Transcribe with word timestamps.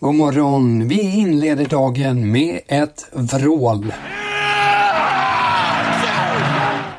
God 0.00 0.14
morgon. 0.14 0.88
Vi 0.88 1.00
inleder 1.00 1.64
dagen 1.64 2.32
med 2.32 2.60
ett 2.66 3.06
vrål. 3.12 3.92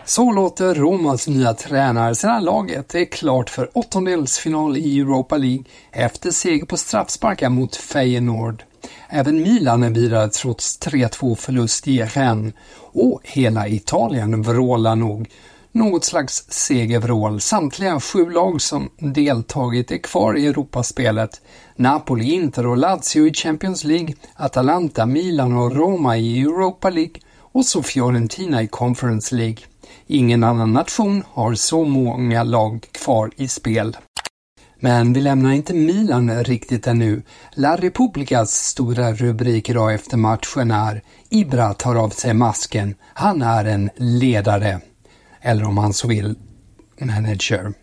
Så 0.06 0.32
låter 0.32 0.76
Romas 0.76 1.28
nya 1.28 1.54
tränare 1.54 2.16
sedan 2.16 2.44
laget 2.44 2.96
är 2.96 3.06
klart 3.06 3.50
för 3.50 3.70
åttondelsfinal 3.74 4.78
i 4.78 5.00
Europa 5.00 5.38
League 5.38 5.64
efter 5.92 6.32
seger 6.32 6.66
på 6.66 6.78
straffsparkar 6.78 7.50
mot 7.50 7.76
Feyenoord. 7.76 8.64
Även 9.10 9.42
Milan 9.42 9.84
är 9.84 9.90
vidare 9.90 10.30
trots 10.30 10.80
3-2 10.80 11.36
förlust 11.36 11.88
i 11.88 12.02
Rennes 12.02 12.54
och 12.80 13.22
hela 13.24 13.68
Italien 13.68 14.42
vrålar 14.42 14.96
nog 14.96 15.30
något 15.78 16.06
slags 16.06 16.46
segervrål. 16.50 17.42
Samtliga 17.42 18.00
sju 18.00 18.30
lag 18.30 18.62
som 18.62 18.90
deltagit 19.00 19.92
är 19.92 19.98
kvar 19.98 20.38
i 20.38 20.48
Europaspelet. 20.48 21.42
Napoli, 21.76 22.32
Inter 22.32 22.68
och 22.68 22.78
Lazio 22.78 23.28
i 23.28 23.34
Champions 23.34 23.84
League, 23.84 24.14
Atalanta, 24.36 25.06
Milan 25.06 25.58
och 25.58 25.76
Roma 25.76 26.18
i 26.18 26.42
Europa 26.42 26.90
League 26.90 27.16
och 27.38 27.66
så 27.66 27.84
Fiorentina 27.84 28.64
i 28.64 28.68
Conference 28.68 29.36
League. 29.36 29.58
Ingen 30.08 30.44
annan 30.44 30.74
nation 30.74 31.24
har 31.28 31.56
så 31.56 31.84
många 31.84 32.44
lag 32.44 32.86
kvar 32.92 33.32
i 33.36 33.48
spel. 33.48 33.98
Men 34.80 35.14
vi 35.14 35.22
lämnar 35.22 35.52
inte 35.52 35.74
Milan 35.74 36.44
riktigt 36.44 36.88
ännu. 36.88 37.22
La 37.54 37.76
Republicas 37.76 38.52
stora 38.52 39.14
rubrik 39.14 39.70
idag 39.70 39.94
efter 39.94 40.18
matchen 40.18 40.72
är 40.72 41.02
Ibra 41.30 41.74
tar 41.74 41.96
av 41.96 42.10
sig 42.10 42.34
masken. 42.34 42.96
Han 43.14 43.42
är 43.42 43.66
en 43.66 43.90
ledare. 43.96 44.82
Eller 45.48 45.64
om 45.64 45.76
man 45.76 45.94
så 45.94 46.08
vill, 46.08 46.36
manager. 47.00 47.74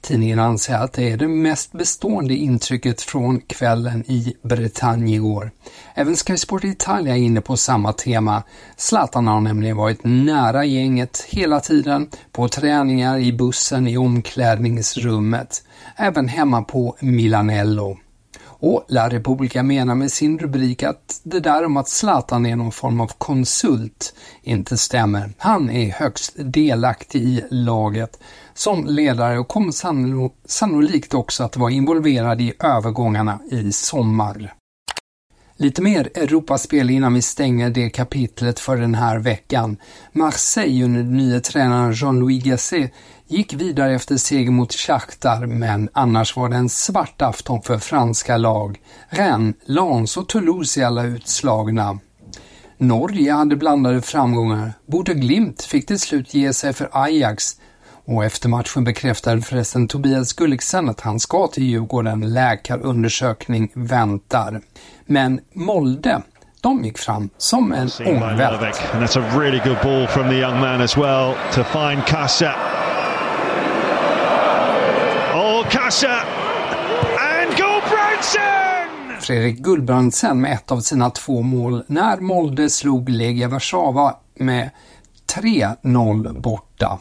Tidningen 0.00 0.38
anser 0.38 0.74
att 0.74 0.92
det 0.92 1.10
är 1.10 1.16
det 1.16 1.28
mest 1.28 1.72
bestående 1.72 2.34
intrycket 2.34 3.02
från 3.02 3.40
kvällen 3.40 4.04
i 4.10 4.36
Bretagne 4.42 5.14
igår. 5.14 5.50
Även 5.94 6.16
Sky 6.16 6.36
Sport 6.36 6.64
Italia 6.64 7.16
är 7.16 7.20
inne 7.20 7.40
på 7.40 7.56
samma 7.56 7.92
tema. 7.92 8.42
Zlatan 8.76 9.26
har 9.26 9.40
nämligen 9.40 9.76
varit 9.76 10.00
nära 10.04 10.64
gänget 10.64 11.26
hela 11.28 11.60
tiden, 11.60 12.08
på 12.32 12.48
träningar, 12.48 13.18
i 13.18 13.32
bussen, 13.32 13.88
i 13.88 13.96
omklädningsrummet, 13.96 15.62
även 15.96 16.28
hemma 16.28 16.62
på 16.62 16.96
Milanello. 17.00 17.98
Och 18.58 18.84
La 18.88 19.08
Repubblica 19.08 19.62
menar 19.62 19.94
med 19.94 20.12
sin 20.12 20.38
rubrik 20.38 20.82
att 20.82 21.20
det 21.22 21.40
där 21.40 21.64
om 21.64 21.76
att 21.76 21.88
Zlatan 21.88 22.46
är 22.46 22.56
någon 22.56 22.72
form 22.72 23.00
av 23.00 23.12
konsult 23.18 24.14
inte 24.42 24.76
stämmer. 24.76 25.32
Han 25.38 25.70
är 25.70 25.92
högst 25.92 26.32
delaktig 26.36 27.22
i 27.22 27.44
laget 27.50 28.18
som 28.54 28.86
ledare 28.86 29.38
och 29.38 29.48
kommer 29.48 29.72
sannolikt 30.48 31.14
också 31.14 31.44
att 31.44 31.56
vara 31.56 31.70
involverad 31.70 32.40
i 32.40 32.52
övergångarna 32.60 33.38
i 33.50 33.72
sommar. 33.72 34.54
Lite 35.58 35.82
mer 35.82 36.10
Europaspel 36.14 36.90
innan 36.90 37.14
vi 37.14 37.22
stänger 37.22 37.70
det 37.70 37.90
kapitlet 37.90 38.60
för 38.60 38.76
den 38.76 38.94
här 38.94 39.18
veckan. 39.18 39.76
Marseille 40.12 40.84
under 40.84 41.02
den 41.02 41.42
tränaren 41.42 41.92
Jean-Louis 41.92 42.44
Gasset 42.44 42.92
gick 43.26 43.52
vidare 43.52 43.94
efter 43.94 44.16
seger 44.16 44.50
mot 44.50 44.72
Shakhtar, 44.72 45.46
men 45.46 45.88
annars 45.92 46.36
var 46.36 46.48
det 46.48 46.56
en 46.56 46.68
svart 46.68 47.22
afton 47.22 47.62
för 47.62 47.78
franska 47.78 48.36
lag. 48.36 48.80
Rennes, 49.08 49.56
Lens 49.64 50.16
och 50.16 50.28
Toulouse 50.28 50.80
är 50.82 50.86
alla 50.86 51.02
utslagna. 51.04 51.98
Norge 52.78 53.32
hade 53.32 53.56
blandade 53.56 54.02
framgångar. 54.02 54.72
Bodø 54.86 55.14
Glimt 55.14 55.62
fick 55.62 55.86
till 55.86 56.00
slut 56.00 56.34
ge 56.34 56.52
sig 56.52 56.72
för 56.72 56.88
Ajax 56.92 57.56
och 58.06 58.24
efter 58.24 58.48
matchen 58.48 58.84
bekräftade 58.84 59.42
förresten 59.42 59.88
Tobias 59.88 60.32
Gulliksen 60.32 60.88
att 60.88 61.00
han 61.00 61.20
ska 61.20 61.46
till 61.46 61.64
Djurgården. 61.64 62.32
Läkarundersökning 62.34 63.72
väntar. 63.74 64.60
Men 65.06 65.40
Molde 65.52 66.22
de 66.60 66.84
gick 66.84 66.98
fram 66.98 67.30
som 67.38 67.72
en 67.72 67.90
ångvält. 68.06 68.62
And 68.92 69.04
that's 69.04 69.18
a 69.18 69.40
really 69.40 69.58
good 69.58 69.78
ball 69.82 70.06
from 70.06 70.28
the 70.28 70.34
young 70.34 70.60
man 70.60 70.80
as 70.80 70.96
well 70.96 71.34
to 71.52 71.64
find 71.64 72.04
Kassa. 72.06 72.54
Oh, 75.34 75.68
Kassa! 75.70 76.16
And! 77.18 77.56
Fredrik 79.20 79.58
Gullbrandsen 79.58 80.40
med 80.40 80.52
ett 80.52 80.72
av 80.72 80.80
sina 80.80 81.10
två 81.10 81.42
mål 81.42 81.84
när 81.86 82.16
Molde 82.16 82.70
slog 82.70 83.08
Legia 83.08 83.48
Warszawa 83.48 84.14
med 84.34 84.70
3-0 85.34 86.40
borta. 86.40 86.98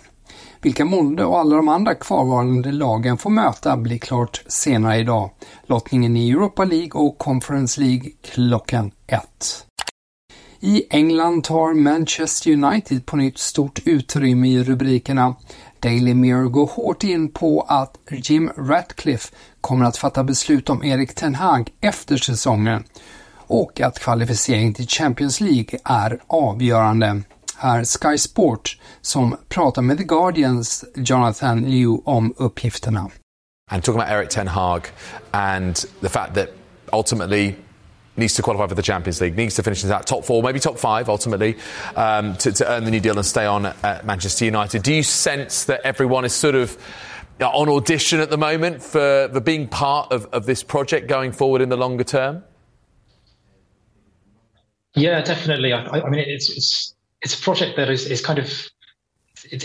Vilka 0.65 0.85
Molde 0.85 1.25
och 1.25 1.39
alla 1.39 1.55
de 1.55 1.69
andra 1.69 1.95
kvarvarande 1.95 2.71
lagen 2.71 3.17
får 3.17 3.29
möta 3.29 3.77
blir 3.77 3.97
klart 3.97 4.43
senare 4.47 4.97
idag. 4.97 5.29
Lottningen 5.65 6.17
i 6.17 6.29
Europa 6.29 6.65
League 6.65 6.91
och 6.91 7.17
Conference 7.17 7.81
League 7.81 8.11
klockan 8.21 8.91
ett. 9.07 9.65
I 10.59 10.83
England 10.89 11.43
tar 11.43 11.73
Manchester 11.73 12.51
United 12.51 13.05
på 13.05 13.17
nytt 13.17 13.37
stort 13.37 13.79
utrymme 13.85 14.47
i 14.47 14.63
rubrikerna. 14.63 15.35
Daily 15.79 16.13
Mirror 16.13 16.49
går 16.49 16.67
hårt 16.67 17.03
in 17.03 17.31
på 17.31 17.61
att 17.61 17.97
Jim 18.11 18.49
Ratcliffe 18.57 19.35
kommer 19.61 19.85
att 19.85 19.97
fatta 19.97 20.23
beslut 20.23 20.69
om 20.69 20.83
Erik 20.83 21.15
Ten 21.15 21.35
Hag 21.35 21.69
efter 21.81 22.17
säsongen 22.17 22.83
och 23.47 23.81
att 23.81 23.99
kvalificering 23.99 24.73
till 24.73 24.87
Champions 24.87 25.41
League 25.41 25.79
är 25.83 26.19
avgörande 26.27 27.21
är 27.59 27.83
Sky 27.83 28.17
Sport 28.17 28.77
som 29.01 29.37
pratar 29.49 29.81
med 29.81 29.97
The 29.97 30.03
Guardians 30.03 30.85
Jonathan 30.95 31.61
Liu 31.61 31.97
om 32.05 32.33
uppgifterna. 32.37 33.11
And 33.71 33.83
talking 33.83 34.01
about 34.01 34.11
Eric 34.11 34.29
Ten 34.29 34.47
Hag 34.47 34.81
and 35.31 35.75
the 36.01 36.09
fact 36.09 36.35
that 36.35 36.49
ultimately 36.93 37.55
needs 38.15 38.33
to 38.35 38.41
qualify 38.41 38.67
for 38.67 38.75
the 38.75 38.81
Champions 38.81 39.21
League, 39.21 39.35
needs 39.35 39.55
to 39.55 39.63
finish 39.63 39.83
in 39.83 39.89
that 39.89 40.07
top 40.07 40.23
four, 40.25 40.43
maybe 40.43 40.59
top 40.59 40.77
five 40.77 41.09
ultimately, 41.09 41.57
um, 41.95 42.35
to, 42.37 42.51
to, 42.51 42.71
earn 42.71 42.85
the 42.85 42.91
new 42.91 42.99
deal 42.99 43.17
and 43.17 43.25
stay 43.25 43.45
on 43.45 43.65
at 43.65 44.05
Manchester 44.05 44.45
United. 44.45 44.83
Do 44.83 44.93
you 44.93 45.03
sense 45.03 45.65
that 45.65 45.81
everyone 45.83 46.25
is 46.25 46.33
sort 46.33 46.55
of 46.55 46.77
on 47.41 47.69
audition 47.69 48.19
at 48.19 48.29
the 48.29 48.37
moment 48.37 48.81
for, 48.81 49.29
for 49.33 49.39
being 49.41 49.67
part 49.67 50.11
of, 50.11 50.25
of 50.27 50.45
this 50.45 50.63
project 50.63 51.07
going 51.07 51.31
forward 51.31 51.61
in 51.61 51.69
the 51.69 51.77
longer 51.77 52.03
term? 52.03 52.43
Yeah, 54.95 55.21
definitely. 55.21 55.73
I, 55.73 55.85
I 55.85 56.09
mean, 56.09 56.23
it's, 56.25 56.49
it's 56.49 56.94
it's 57.25 57.37
a 57.37 57.41
project 57.41 57.75
that 57.75 57.89
is, 57.89 58.05
is 58.05 58.21
kind 58.21 58.37
of 58.39 58.69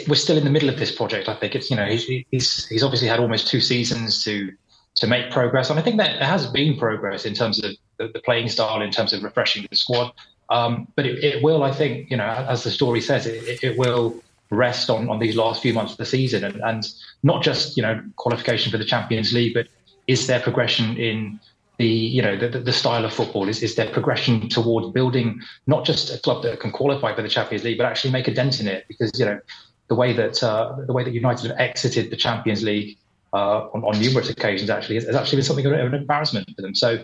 we're 0.09 0.15
still 0.15 0.37
in 0.37 0.45
the 0.45 0.51
middle 0.51 0.69
of 0.69 0.79
this 0.79 0.91
project. 0.91 1.29
I 1.29 1.35
think 1.35 1.55
it's 1.55 1.71
you 1.71 1.77
know 1.77 1.87
he's, 1.87 2.05
he's 2.31 2.67
he's 2.67 2.83
obviously 2.83 3.07
had 3.07 3.21
almost 3.21 3.49
two 3.49 3.61
seasons 3.61 4.25
to 4.25 4.51
to 4.97 5.07
make 5.07 5.31
progress, 5.31 5.71
and 5.71 5.79
I 5.79 5.83
think 5.83 5.99
that 5.99 6.19
there 6.19 6.29
has 6.29 6.47
been 6.49 6.77
progress 6.79 7.25
in 7.25 7.35
terms 7.35 7.63
of 7.63 7.73
the, 7.99 8.09
the 8.09 8.21
playing 8.21 8.49
style, 8.49 8.83
in 8.83 8.91
terms 8.91 9.13
of 9.13 9.23
refreshing 9.23 9.67
the 9.71 9.77
squad. 9.77 10.13
Um, 10.49 10.89
but 10.97 11.07
it, 11.07 11.23
it, 11.23 11.45
will, 11.45 11.63
I 11.63 11.71
think, 11.71 12.11
you 12.11 12.17
know, 12.17 12.25
as 12.25 12.65
the 12.65 12.73
story 12.73 13.01
says, 13.01 13.25
it, 13.25 13.63
it, 13.63 13.79
will 13.79 14.21
rest 14.51 14.91
on, 14.91 15.09
on 15.09 15.21
these 15.21 15.37
last 15.37 15.63
few 15.63 15.73
months 15.73 15.93
of 15.93 15.99
the 15.99 16.05
season, 16.05 16.43
and, 16.43 16.61
and 16.63 16.93
not 17.23 17.45
just 17.45 17.77
you 17.77 17.83
know 17.83 18.03
qualification 18.17 18.73
for 18.73 18.79
the 18.79 18.85
Champions 18.85 19.33
League, 19.33 19.55
but 19.55 19.69
is 20.09 20.27
there 20.27 20.41
progression 20.41 20.97
in 20.97 21.39
the 21.81 21.87
you 21.87 22.21
know 22.21 22.37
the, 22.37 22.49
the 22.49 22.73
style 22.73 23.05
of 23.07 23.13
football 23.13 23.49
is, 23.49 23.63
is 23.63 23.75
there 23.75 23.91
progression 23.91 24.49
towards 24.51 24.89
building 24.91 25.41
not 25.67 25.85
just 25.85 26.15
a 26.15 26.19
club 26.19 26.43
that 26.43 26.61
can 26.61 26.71
qualify 26.71 27.15
for 27.15 27.23
the 27.23 27.29
Champions 27.29 27.65
League 27.65 27.79
but 27.79 27.87
actually 27.87 28.11
make 28.11 28.29
a 28.29 28.35
dent 28.35 28.61
in 28.61 28.69
it 28.69 28.85
because 28.87 29.11
you 29.19 29.25
know 29.25 29.41
the 29.89 29.95
way 29.95 30.13
that 30.13 30.43
uh, 30.43 30.77
the 30.87 30.93
way 30.93 31.03
that 31.03 31.15
United 31.15 31.51
have 31.51 31.59
exited 31.59 32.11
the 32.11 32.17
Champions 32.17 32.63
League 32.63 32.99
uh, 33.33 33.69
on, 33.73 33.83
on, 33.83 33.99
numerous 33.99 34.29
occasions 34.29 34.69
actually 34.69 34.97
has, 34.97 35.09
actually 35.17 35.37
been 35.37 35.45
something 35.45 35.67
of 35.67 35.73
an 35.73 35.95
embarrassment 35.95 36.49
for 36.55 36.63
them. 36.63 36.75
So 36.75 37.03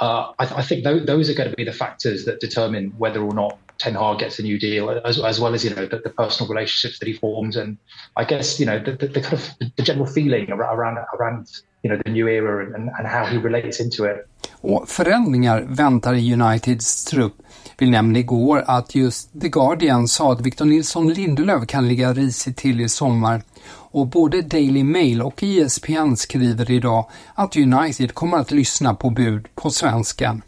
uh, 0.00 0.32
I, 0.38 0.44
I, 0.60 0.62
think 0.62 0.84
th- 0.84 1.06
those 1.06 1.30
are 1.30 1.34
going 1.34 1.50
to 1.50 1.56
be 1.56 1.64
the 1.64 1.72
factors 1.72 2.24
that 2.26 2.40
determine 2.40 2.90
whether 2.98 3.20
or 3.22 3.32
not 3.32 3.58
Ten 3.78 3.94
Hag 3.94 4.18
gets 4.18 4.38
a 4.38 4.42
new 4.42 4.58
deal, 4.58 4.90
as, 4.90 5.18
as 5.20 5.40
well 5.40 5.54
as 5.54 5.64
you 5.64 5.74
know 5.74 5.86
the, 5.86 5.98
the, 5.98 6.10
personal 6.10 6.52
relationships 6.52 6.98
that 6.98 7.08
he 7.08 7.14
forms, 7.14 7.56
and 7.56 7.78
I 8.16 8.24
guess 8.24 8.60
you 8.60 8.66
know 8.66 8.78
the, 8.78 8.92
the, 8.92 9.06
the 9.06 9.20
kind 9.20 9.34
of 9.34 9.48
the 9.76 9.82
general 9.82 10.06
feeling 10.06 10.50
around 10.50 10.98
around 11.14 11.48
you 11.82 11.94
know 11.94 12.02
the 12.02 12.10
new 12.10 12.28
era 12.28 12.76
and, 12.76 12.90
and 12.90 13.08
how 13.08 13.24
he 13.24 13.38
relates 13.38 13.80
into 13.80 14.04
it. 14.04 14.16
Och 14.60 14.88
förändringar 14.88 15.60
väntar 15.68 16.14
i 16.14 16.32
Uniteds 16.32 17.04
trupp. 17.04 17.34
Vi 17.78 17.90
nämnde 17.90 18.20
igår 18.20 18.64
att 18.66 18.94
just 18.94 19.40
The 19.40 19.48
Guardian 19.48 20.08
sa 20.08 20.32
att 20.32 20.40
Victor 20.40 20.64
Nilsson 20.64 21.12
Lindelöf 21.12 21.66
kan 21.66 21.88
ligga 21.88 22.12
risigt 22.12 22.56
till 22.56 22.80
i 22.80 22.88
sommar 22.88 23.42
och 23.70 24.06
både 24.06 24.42
Daily 24.42 24.84
Mail 24.84 25.22
och 25.22 25.42
ESPN 25.42 26.16
skriver 26.16 26.70
idag 26.70 27.10
att 27.34 27.56
United 27.56 28.14
kommer 28.14 28.36
att 28.36 28.50
lyssna 28.50 28.94
på 28.94 29.10
bud 29.10 29.48
på 29.54 29.70
svenskan. 29.70 30.42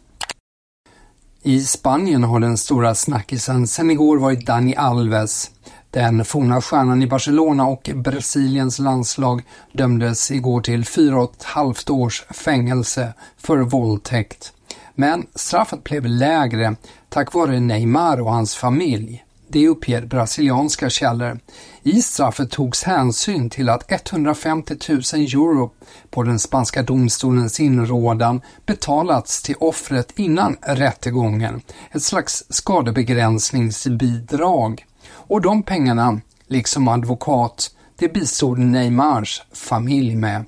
I 1.42 1.60
Spanien 1.60 2.24
har 2.24 2.40
den 2.40 2.56
stora 2.56 2.94
snackisen 2.94 3.66
sedan 3.66 3.90
igår 3.90 4.18
varit 4.18 4.46
Dani 4.46 4.76
Alves. 4.76 5.50
Den 5.90 6.24
forna 6.24 6.60
stjärnan 6.60 7.02
i 7.02 7.06
Barcelona 7.06 7.66
och 7.66 7.90
Brasiliens 7.94 8.78
landslag 8.78 9.42
dömdes 9.72 10.30
igår 10.30 10.60
till 10.60 10.84
fyra 10.84 11.22
och 11.22 11.32
ett 11.36 11.42
halvt 11.42 11.90
års 11.90 12.24
fängelse 12.30 13.12
för 13.36 13.58
våldtäkt. 13.58 14.52
Men 14.94 15.26
straffet 15.34 15.84
blev 15.84 16.06
lägre 16.06 16.76
tack 17.08 17.34
vare 17.34 17.60
Neymar 17.60 18.20
och 18.20 18.32
hans 18.32 18.54
familj. 18.54 19.24
Det 19.48 19.68
uppger 19.68 20.06
brasilianska 20.06 20.90
källor. 20.90 21.38
I 21.82 22.02
straffet 22.02 22.50
togs 22.50 22.82
hänsyn 22.82 23.50
till 23.50 23.68
att 23.68 23.92
150 23.92 24.76
000 24.88 25.00
euro 25.14 25.70
på 26.10 26.22
den 26.22 26.38
spanska 26.38 26.82
domstolens 26.82 27.60
inrådan 27.60 28.40
betalats 28.66 29.42
till 29.42 29.56
offret 29.60 30.18
innan 30.18 30.56
rättegången, 30.62 31.62
ett 31.90 32.02
slags 32.02 32.44
skadebegränsningsbidrag. 32.48 34.86
Och 35.30 35.40
de 35.40 35.62
pengarna, 35.62 36.20
liksom 36.46 36.88
advokat, 36.88 37.70
det 37.96 38.12
bistod 38.12 38.58
Neymars 38.58 39.42
familj 39.52 40.16
med. 40.16 40.44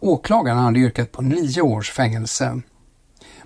Åklagaren 0.00 0.58
hade 0.58 0.78
yrkat 0.78 1.12
på 1.12 1.22
nio 1.22 1.60
års 1.60 1.90
fängelse. 1.90 2.60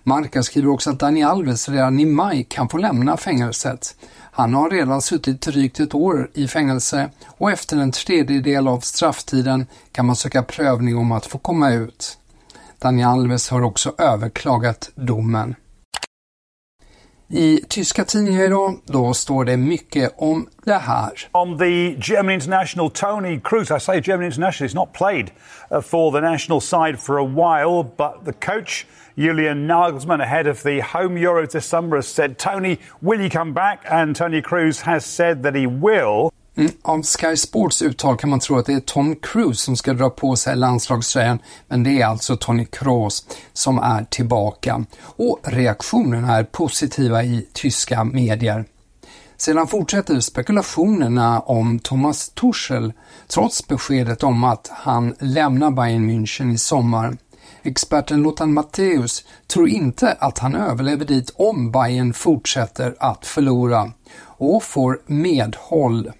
Marca 0.02 0.42
skriver 0.42 0.68
också 0.68 0.90
att 0.90 1.00
Dani 1.00 1.22
Alves 1.22 1.68
redan 1.68 2.00
i 2.00 2.06
maj 2.06 2.46
kan 2.48 2.68
få 2.68 2.76
lämna 2.76 3.16
fängelset. 3.16 3.96
Han 4.12 4.54
har 4.54 4.70
redan 4.70 5.02
suttit 5.02 5.40
drygt 5.40 5.80
ett 5.80 5.94
år 5.94 6.30
i 6.34 6.48
fängelse 6.48 7.10
och 7.26 7.50
efter 7.50 7.76
en 7.76 7.92
tredjedel 7.92 8.68
av 8.68 8.80
strafftiden 8.80 9.66
kan 9.92 10.06
man 10.06 10.16
söka 10.16 10.42
prövning 10.42 10.96
om 10.96 11.12
att 11.12 11.26
få 11.26 11.38
komma 11.38 11.70
ut. 11.70 12.18
Dani 12.78 13.04
Alves 13.04 13.48
har 13.50 13.62
också 13.62 13.94
överklagat 13.98 14.90
domen. 14.94 15.54
I 17.30 17.60
tyska 17.68 18.04
tidningar 18.04 18.44
idag, 18.44 18.80
då 18.84 19.14
står 19.14 19.44
det 19.44 19.56
mycket 19.56 20.14
om 20.16 20.48
det 20.64 20.74
här. 20.74 21.12
On 21.32 21.58
the 21.58 21.96
German 22.12 22.34
international 22.34 22.90
Tony 22.90 23.40
Cruz, 23.40 23.70
I 23.70 23.80
say 23.80 24.00
German 24.04 24.26
international, 24.26 24.68
he's 24.68 24.74
not 24.74 24.92
played 24.92 25.30
uh, 25.70 25.80
for 25.80 26.12
the 26.12 26.20
national 26.20 26.60
side 26.60 26.96
for 26.98 27.18
a 27.18 27.24
while, 27.24 27.82
but 27.96 28.24
the 28.24 28.32
coach 28.32 28.86
Julian 29.16 29.66
Nagelsmann 29.66 30.22
ahead 30.22 30.46
of 30.46 30.62
the 30.62 30.80
home 30.80 31.18
Euro 31.18 31.46
this 31.46 31.66
summer 31.66 31.96
has 31.96 32.06
said, 32.06 32.38
Tony, 32.38 32.78
will 33.02 33.20
you 33.20 33.30
come 33.30 33.52
back? 33.52 33.84
And 33.90 34.16
Tony 34.16 34.40
Cruz 34.40 34.80
has 34.80 35.04
said 35.04 35.42
that 35.42 35.54
he 35.54 35.66
will. 35.66 36.32
Mm, 36.58 36.72
av 36.82 37.02
Sky 37.02 37.36
Sports 37.36 37.82
uttal 37.82 38.16
kan 38.16 38.30
man 38.30 38.40
tro 38.40 38.58
att 38.58 38.66
det 38.66 38.72
är 38.72 38.80
Tom 38.80 39.16
Cruise 39.16 39.64
som 39.64 39.76
ska 39.76 39.92
dra 39.92 40.10
på 40.10 40.36
sig 40.36 40.56
landslagströjan, 40.56 41.38
men 41.68 41.82
det 41.82 42.00
är 42.00 42.06
alltså 42.06 42.36
Tony 42.36 42.64
Kroos 42.64 43.26
som 43.52 43.78
är 43.78 44.04
tillbaka. 44.04 44.84
Och 45.00 45.38
reaktionerna 45.42 46.36
är 46.36 46.44
positiva 46.44 47.24
i 47.24 47.46
tyska 47.52 48.04
medier. 48.04 48.64
Sedan 49.36 49.66
fortsätter 49.66 50.20
spekulationerna 50.20 51.40
om 51.40 51.78
Thomas 51.78 52.28
Tuchel 52.28 52.92
trots 53.28 53.68
beskedet 53.68 54.22
om 54.22 54.44
att 54.44 54.70
han 54.72 55.14
lämnar 55.18 55.70
Bayern 55.70 56.10
München 56.10 56.54
i 56.54 56.58
sommar. 56.58 57.16
Experten 57.62 58.22
Lothar 58.22 58.46
Matthäus 58.46 59.24
tror 59.46 59.68
inte 59.68 60.12
att 60.12 60.38
han 60.38 60.54
överlever 60.54 61.04
dit 61.04 61.32
om 61.36 61.72
Bayern 61.72 62.12
fortsätter 62.12 62.96
att 62.98 63.26
förlora 63.26 63.92
och 64.20 64.62
får 64.62 65.00
medhåll. 65.06 66.12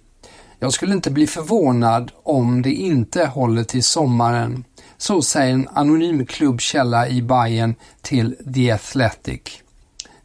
Jag 0.61 0.73
skulle 0.73 0.95
inte 0.95 1.11
bli 1.11 1.27
förvånad 1.27 2.13
om 2.23 2.63
det 2.63 2.73
inte 2.73 3.27
håller 3.27 3.65
till 3.65 3.85
sommaren. 3.85 4.65
Så 4.97 5.23
säger 5.23 5.55
en 5.55 5.69
anonym 5.73 6.27
klubbkälla 6.27 7.09
i 7.09 7.23
Bayern 7.23 7.75
till 8.03 8.37
The 8.55 8.71
Athletic. 8.71 9.41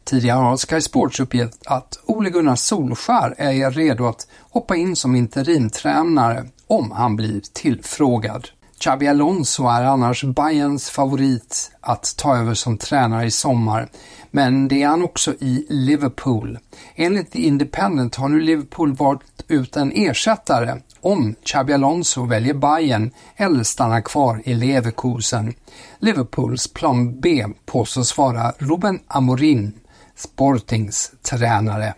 Tidigare 0.04 0.38
har 0.38 0.56
Sky 0.56 0.80
Sports 0.80 1.20
uppgett 1.20 1.66
att 1.66 1.98
Ole 2.06 2.30
Gunnar 2.30 2.56
Solskär 2.56 3.34
är 3.38 3.70
redo 3.70 4.06
att 4.06 4.28
hoppa 4.40 4.76
in 4.76 4.96
som 4.96 5.16
interimtränare 5.16 6.44
om 6.66 6.90
han 6.90 7.16
blir 7.16 7.40
tillfrågad. 7.52 8.48
Xabi 8.78 9.08
Alonso 9.08 9.66
är 9.66 9.84
annars 9.84 10.24
Bayerns 10.24 10.90
favorit 10.90 11.70
att 11.80 12.14
ta 12.16 12.36
över 12.36 12.54
som 12.54 12.78
tränare 12.78 13.26
i 13.26 13.30
sommar, 13.30 13.88
men 14.30 14.68
det 14.68 14.82
är 14.82 14.88
han 14.88 15.04
också 15.04 15.34
i 15.40 15.66
Liverpool. 15.68 16.58
Enligt 16.94 17.30
The 17.30 17.46
Independent 17.46 18.14
har 18.14 18.28
nu 18.28 18.40
Liverpool 18.40 18.92
varit 18.92 19.33
ut 19.48 19.76
en 19.76 19.92
ersättare 19.94 20.80
om 21.00 21.34
Xabi 21.44 21.72
Alonso 21.72 22.24
väljer 22.24 22.54
Bayern 22.54 23.10
eller 23.36 23.62
stannar 23.62 24.00
kvar 24.00 24.42
i 24.44 24.54
Leverkusen. 24.54 25.54
Liverpools 25.98 26.72
plan 26.72 27.20
B 27.20 27.44
påstås 27.66 28.18
vara 28.18 28.52
Ruben 28.58 29.00
Amorim, 29.06 29.72
Sportings 30.16 31.12
tränare. 31.22 31.94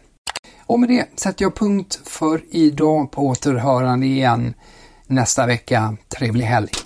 Och 0.67 0.81
med 0.81 0.89
det 0.89 1.21
sätter 1.21 1.45
jag 1.45 1.57
punkt 1.57 2.01
för 2.05 2.41
idag 2.51 3.11
på 3.11 3.27
återhörande 3.27 4.07
igen 4.07 4.55
nästa 5.07 5.47
vecka. 5.47 5.97
Trevlig 6.19 6.45
helg! 6.45 6.86